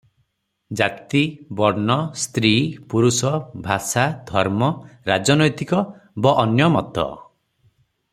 [0.79, 1.19] ଜାତି,
[1.57, 2.53] ବର୍ଣ୍ଣ, ସ୍ତ୍ରୀ,
[2.93, 3.33] ପୁରୁଷ,
[3.67, 4.71] ଭାଷା, ଧର୍ମ,
[5.11, 5.83] ରାଜନୈତିକ
[6.27, 7.07] ବ ଅନ୍ୟ ମତ।